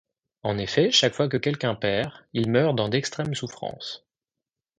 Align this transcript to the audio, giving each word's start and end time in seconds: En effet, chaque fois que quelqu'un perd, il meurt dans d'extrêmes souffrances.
En 0.41 0.57
effet, 0.57 0.89
chaque 0.89 1.13
fois 1.13 1.27
que 1.29 1.37
quelqu'un 1.37 1.75
perd, 1.75 2.11
il 2.33 2.49
meurt 2.49 2.75
dans 2.75 2.89
d'extrêmes 2.89 3.35
souffrances. 3.35 4.03